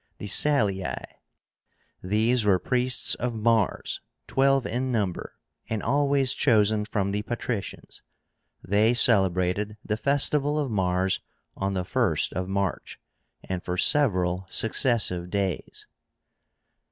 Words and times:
THE 0.17 0.25
SALII. 0.25 0.95
These 2.01 2.43
were 2.43 2.57
priests 2.57 3.13
of 3.13 3.35
Mars, 3.35 4.01
twelve 4.25 4.65
in 4.65 4.91
number, 4.91 5.35
and 5.69 5.83
always 5.83 6.33
chosen 6.33 6.85
from 6.85 7.11
the 7.11 7.21
patricians. 7.21 8.01
They 8.63 8.95
celebrated 8.95 9.77
the 9.85 9.97
festival 9.97 10.57
of 10.57 10.71
Mars 10.71 11.21
on 11.55 11.75
the 11.75 11.83
1st 11.83 12.33
of 12.33 12.47
March, 12.49 12.99
and 13.43 13.61
for 13.61 13.77
several 13.77 14.47
successive 14.49 15.29
days. 15.29 15.85